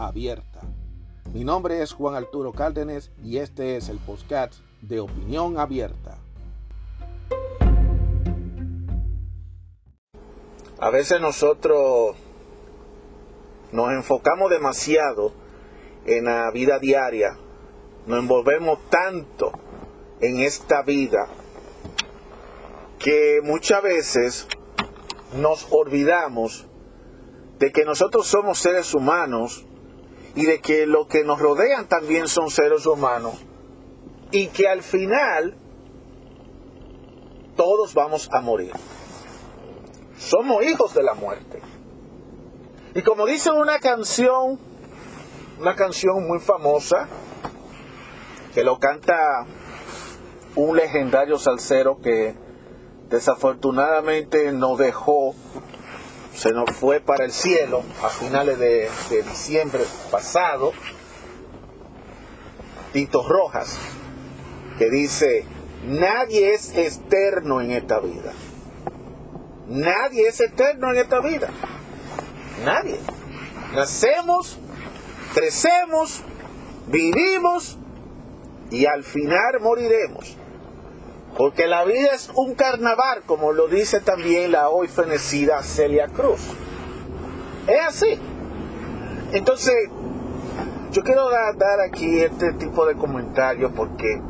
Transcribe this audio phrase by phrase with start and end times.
[0.00, 0.60] abierta.
[1.32, 6.18] Mi nombre es Juan Arturo Cárdenas y este es el podcast de Opinión Abierta.
[10.78, 12.16] A veces nosotros
[13.70, 15.32] nos enfocamos demasiado
[16.06, 17.36] en la vida diaria,
[18.06, 19.52] nos envolvemos tanto
[20.20, 21.28] en esta vida
[22.98, 24.48] que muchas veces
[25.36, 26.66] nos olvidamos
[27.58, 29.66] de que nosotros somos seres humanos
[30.34, 33.34] y de que lo que nos rodean también son seres humanos
[34.30, 35.56] y que al final
[37.56, 38.72] todos vamos a morir.
[40.18, 41.60] Somos hijos de la muerte.
[42.94, 44.58] Y como dice una canción,
[45.58, 47.08] una canción muy famosa,
[48.54, 49.46] que lo canta
[50.56, 52.34] un legendario salsero que
[53.08, 55.34] desafortunadamente nos dejó,
[56.40, 58.88] se nos fue para el cielo a finales de,
[59.28, 60.72] diciembre pasado,
[62.94, 63.78] Tito Rojas,
[64.78, 65.44] que dice,
[65.84, 68.32] nadie es externo en esta vida.
[69.68, 71.50] Nadie es eterno en esta vida.
[72.64, 72.98] Nadie.
[73.74, 74.58] Nacemos,
[75.34, 76.22] crecemos,
[76.86, 77.76] vivimos
[78.70, 80.38] y al final moriremos.
[81.36, 86.40] Porque la vida es un carnaval, como lo dice también la hoy fenecida Celia Cruz.
[87.66, 88.18] Es así.
[89.32, 89.74] Entonces,
[90.92, 94.20] yo quiero dar, aquí este tipo de comentarios porque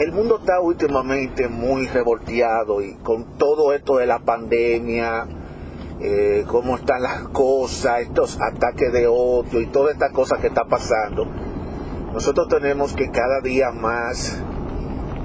[0.00, 5.28] el mundo está últimamente muy revolteado y con todo esto de la pandemia,
[6.00, 10.64] eh, cómo están las cosas, estos ataques de odio y toda esta cosa que está
[10.64, 11.26] pasando,
[12.12, 14.42] nosotros tenemos que cada día más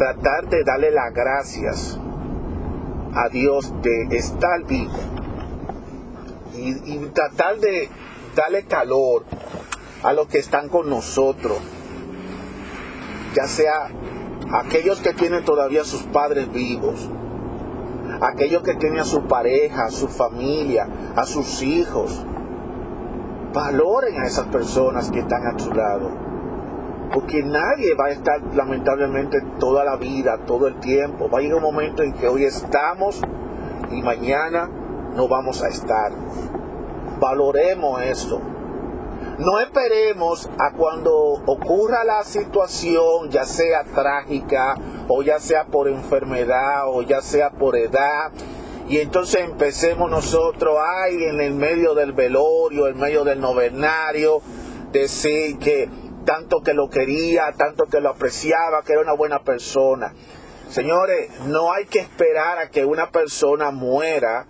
[0.00, 2.00] tratar de darle las gracias
[3.12, 4.96] a Dios de estar vivo
[6.56, 7.90] y, tratar de
[8.34, 9.26] darle calor
[10.02, 11.58] a los que están con nosotros,
[13.34, 13.90] ya sea
[14.50, 17.10] aquellos que tienen todavía sus padres vivos,
[18.22, 22.24] aquellos que tienen a su pareja, a su familia, a sus hijos.
[23.52, 26.29] Valoren a esas personas que están a su lado.
[27.12, 31.28] Porque nadie va a estar lamentablemente toda la vida, todo el tiempo.
[31.28, 33.20] Va a llegar un momento en que hoy estamos
[33.90, 34.68] y mañana
[35.16, 36.12] no vamos a estar.
[37.18, 38.40] Valoremos eso.
[39.38, 41.14] No esperemos a cuando
[41.46, 44.74] ocurra la situación, ya sea trágica,
[45.08, 48.32] o ya sea por enfermedad, o ya sea por edad,
[48.90, 54.42] y entonces empecemos nosotros, ay, en el medio del velorio, en medio del novenario,
[54.90, 55.88] decir que
[56.24, 60.14] tanto que lo quería, tanto que lo apreciaba, que era una buena persona.
[60.68, 64.46] Señores, no hay que esperar a que una persona muera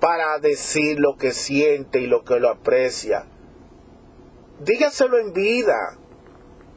[0.00, 3.26] para decir lo que siente y lo que lo aprecia
[4.60, 5.96] dígaselo en vida.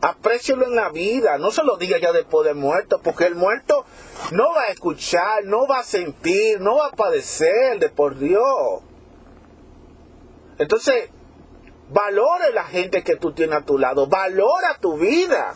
[0.01, 3.85] Aprécielo en la vida, no se lo diga ya después de muerto, porque el muerto
[4.31, 8.81] no va a escuchar, no va a sentir, no va a padecer de por Dios.
[10.57, 11.09] Entonces,
[11.93, 15.53] valore la gente que tú tienes a tu lado, valora tu vida.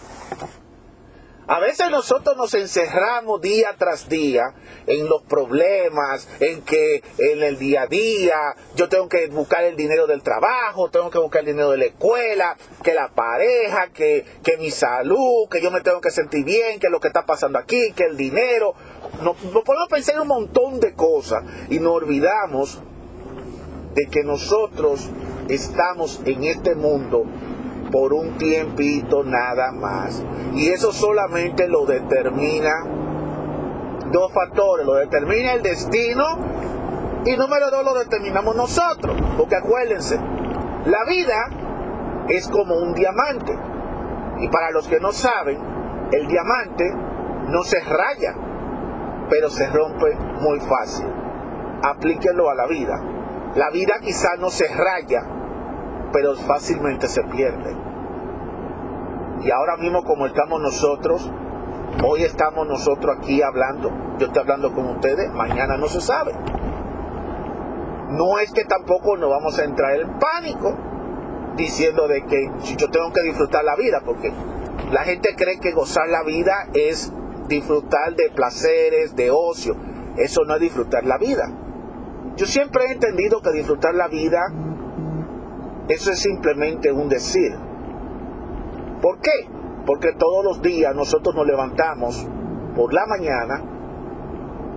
[1.49, 4.53] A veces nosotros nos encerramos día tras día
[4.85, 8.35] en los problemas, en que en el día a día
[8.75, 11.85] yo tengo que buscar el dinero del trabajo, tengo que buscar el dinero de la
[11.85, 16.81] escuela, que la pareja, que, que mi salud, que yo me tengo que sentir bien,
[16.81, 18.73] que lo que está pasando aquí, que el dinero.
[19.21, 22.81] Nos, nos podemos pensar en un montón de cosas y nos olvidamos
[23.93, 25.09] de que nosotros
[25.49, 27.25] estamos en este mundo
[27.91, 30.23] por un tiempito nada más.
[30.53, 32.73] Y eso solamente lo determina
[34.11, 34.85] dos factores.
[34.85, 36.23] Lo determina el destino
[37.25, 39.15] y número dos lo determinamos nosotros.
[39.37, 40.19] Porque acuérdense,
[40.85, 41.49] la vida
[42.29, 43.57] es como un diamante.
[44.39, 45.57] Y para los que no saben,
[46.11, 46.85] el diamante
[47.49, 48.35] no se raya,
[49.29, 51.07] pero se rompe muy fácil.
[51.83, 53.01] Aplíquenlo a la vida.
[53.55, 55.23] La vida quizá no se raya,
[56.11, 57.75] pero fácilmente se pierde.
[59.41, 61.31] Y ahora mismo como estamos nosotros,
[62.03, 66.33] hoy estamos nosotros aquí hablando, yo estoy hablando con ustedes, mañana no se sabe.
[68.09, 70.75] No es que tampoco nos vamos a entrar en pánico,
[71.55, 74.31] diciendo de que yo tengo que disfrutar la vida, porque
[74.91, 77.11] la gente cree que gozar la vida es
[77.47, 79.75] disfrutar de placeres, de ocio.
[80.17, 81.51] Eso no es disfrutar la vida.
[82.37, 84.39] Yo siempre he entendido que disfrutar la vida,
[85.87, 87.55] eso es simplemente un decir.
[89.01, 89.47] ¿Por qué?
[89.85, 92.27] Porque todos los días nosotros nos levantamos
[92.75, 93.63] por la mañana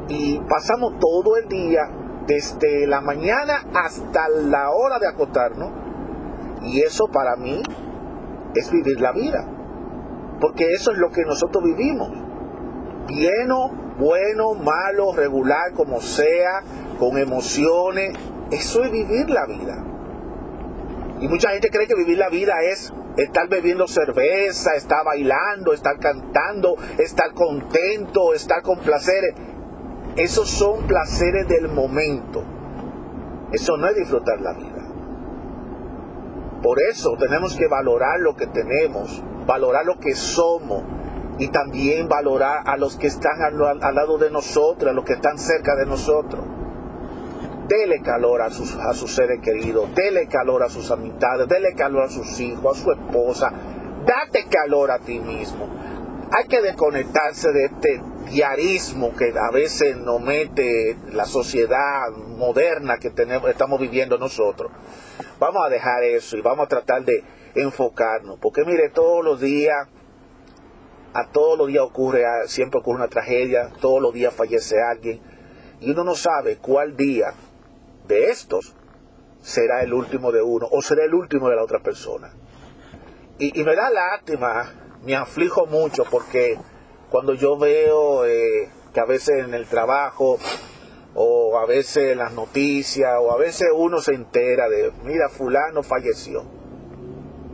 [0.09, 1.83] y pasamos todo el día,
[2.27, 5.71] desde la mañana hasta la hora de acotarnos.
[6.63, 7.61] Y eso para mí
[8.55, 9.47] es vivir la vida.
[10.41, 12.11] Porque eso es lo que nosotros vivimos.
[13.09, 16.63] Lleno, bueno, malo, regular, como sea,
[16.99, 18.17] con emociones.
[18.51, 19.90] Eso es vivir la vida.
[21.21, 25.99] Y mucha gente cree que vivir la vida es estar bebiendo cerveza, estar bailando, estar
[25.99, 29.35] cantando, estar contento, estar con placeres.
[30.17, 32.43] Esos son placeres del momento.
[33.53, 34.81] Eso no es disfrutar la vida.
[36.63, 40.85] Por eso tenemos que valorar lo que tenemos, valorar lo que somos
[41.39, 43.59] y también valorar a los que están al,
[43.95, 46.45] lado de nosotros, a los que están cerca de nosotros.
[47.71, 52.03] Dele calor a sus, a sus seres queridos, dele calor a sus amistades, dele calor
[52.03, 53.53] a sus hijos, a su esposa.
[54.05, 55.69] Date calor a ti mismo.
[56.33, 63.11] Hay que desconectarse de este diarismo que a veces nos mete la sociedad moderna que
[63.11, 64.73] tenemos, estamos viviendo nosotros.
[65.39, 67.23] Vamos a dejar eso y vamos a tratar de
[67.55, 68.41] enfocarnos.
[68.41, 69.87] Porque mire, todos los días,
[71.15, 75.21] a todos los días ocurre, siempre ocurre una tragedia, todos los días fallece alguien.
[75.81, 77.33] Y uno no sabe cuál día
[78.11, 78.75] de estos
[79.41, 82.33] será el último de uno o será el último de la otra persona.
[83.39, 86.59] Y, me da lástima, me aflijo mucho porque
[87.11, 90.39] cuando yo veo eh, que a veces en el trabajo
[91.15, 95.83] o a veces en las noticias o a veces uno se entera de, mira, fulano
[95.83, 96.45] falleció.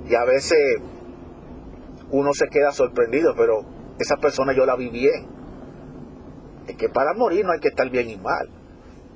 [0.09, 0.59] Y a veces
[2.11, 3.65] uno se queda sorprendido, pero
[3.99, 5.29] esa persona yo la vi bien.
[6.67, 8.51] Es que para morir no hay que estar bien y mal.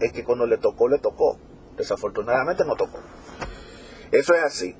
[0.01, 1.39] Es que cuando le tocó, le tocó.
[1.77, 2.99] Desafortunadamente no tocó.
[4.11, 4.77] Eso es así.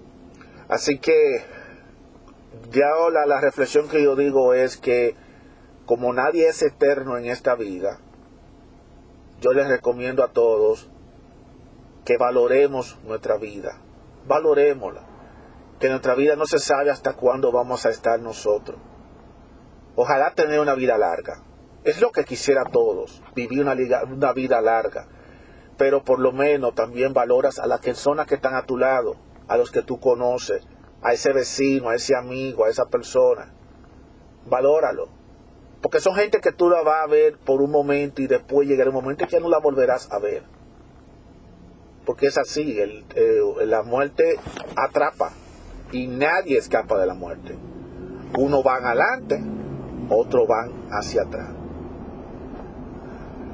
[0.69, 1.45] Así que
[2.71, 5.15] ya la, la reflexión que yo digo es que
[5.87, 7.99] como nadie es eterno en esta vida,
[9.41, 10.89] yo les recomiendo a todos
[12.05, 13.81] que valoremos nuestra vida,
[14.27, 15.03] valorémosla,
[15.81, 18.79] que nuestra vida no se sabe hasta cuándo vamos a estar nosotros.
[19.97, 21.43] Ojalá tener una vida larga.
[21.85, 25.07] Es lo que quisiera todos, vivir una, vida larga.
[25.77, 29.17] Pero por lo menos también valoras a las personas que están a tu lado,
[29.49, 30.63] a los que tú conoces,
[31.03, 33.55] a ese vecino, a ese amigo, a esa persona.
[34.47, 35.21] Valóralo
[35.81, 38.91] porque son gente que tú la vas a ver por un momento y después llegará
[38.91, 40.43] un momento que ya no la volverás a ver.
[42.05, 44.37] Porque es así, el, eh, la muerte
[44.77, 45.33] atrapa
[45.93, 47.57] y nadie escapa de la muerte.
[48.39, 49.43] Uno van adelante,
[50.11, 51.60] otros van hacia atrás.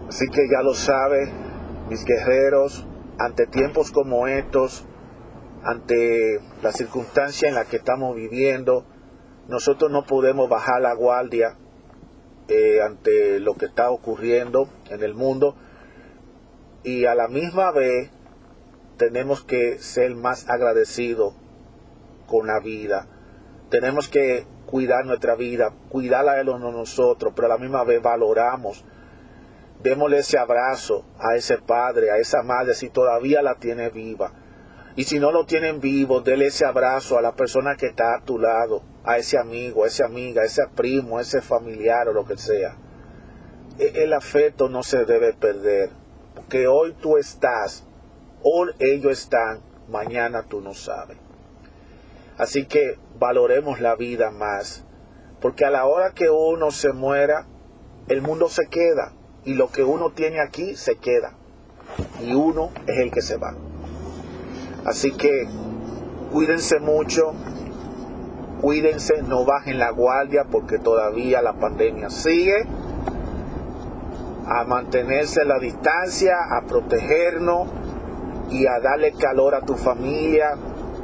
[0.08, 1.30] Así que ya lo sabe,
[1.88, 2.86] mis guerreros,
[3.18, 4.86] ante tiempos como estos,
[5.64, 8.86] ante la circunstancia en la que estamos viviendo,
[9.48, 11.56] nosotros no podemos bajar la guardia
[12.48, 15.56] eh, ante lo que está ocurriendo en el mundo
[16.86, 18.10] y a la misma vez
[18.96, 21.34] tenemos que ser más agradecidos
[22.28, 23.08] con la vida.
[23.70, 28.84] Tenemos que cuidar nuestra vida, cuidarla de nosotros, pero a la misma vez valoramos.
[29.82, 34.32] Démosle ese abrazo a ese padre, a esa madre, si todavía la tiene viva.
[34.96, 38.22] Y si no lo tienen vivo, déle ese abrazo a la persona que está a
[38.22, 42.12] tu lado a ese amigo, a esa amiga, a ese primo, a ese familiar o
[42.12, 42.76] lo que sea.
[43.78, 45.90] E, el afecto no se debe perder,
[46.34, 47.86] porque hoy tú estás,
[48.42, 51.18] hoy ellos están, mañana tú no sabes.
[52.36, 54.84] Así que valoremos la vida más,
[55.40, 57.46] porque a la hora que uno se muera,
[58.08, 59.12] el mundo se queda
[59.46, 61.32] y lo que uno tiene aquí se queda
[62.22, 63.54] y uno es el que se va.
[64.84, 65.48] Así que
[66.32, 67.32] cuídense mucho,
[68.60, 72.66] cuídense, no bajen la guardia porque todavía la pandemia sigue.
[74.48, 77.68] A mantenerse la distancia, a protegernos
[78.48, 80.56] y a darle calor a tu familia.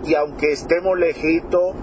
[0.04, 1.74] Y aunque estemos lejitos,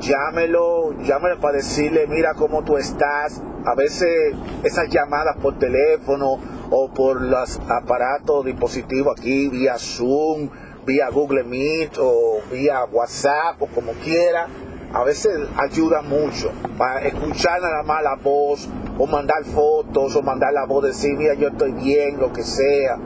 [0.00, 3.42] llámelo, llámelo para decirle, mira cómo tú estás.
[3.64, 6.38] A veces esas llamadas por teléfono
[6.70, 10.48] o por los aparatos dispositivos aquí, vía Zoom,
[10.86, 14.48] vía Google Meet o vía WhatsApp o como quiera
[14.92, 20.52] a veces ayuda mucho para escuchar nada más la voz o mandar fotos o mandar
[20.52, 22.98] la voz decir mira yo estoy bien lo que sea.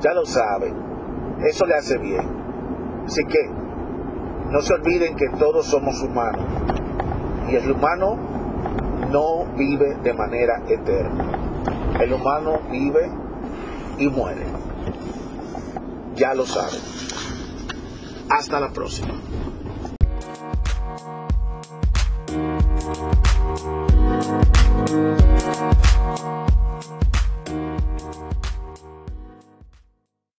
[0.00, 0.72] Ya lo sabe.
[1.46, 2.26] Eso le hace bien.
[3.06, 3.38] Así que
[4.54, 6.46] no se olviden que todos somos humanos
[7.50, 8.16] y el humano
[9.10, 11.24] no vive de manera eterna.
[11.98, 13.10] El humano vive
[13.98, 14.46] y muere.
[16.14, 16.80] Ya lo saben.
[18.30, 19.14] Hasta la próxima.